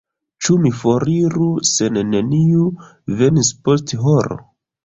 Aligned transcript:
Ĉu 0.45 0.55
mi 0.63 0.71
foriru 0.77 1.49
se 1.73 1.91
neniu 1.99 2.65
venis 3.23 3.55
post 3.69 3.95
horo? 4.07 4.41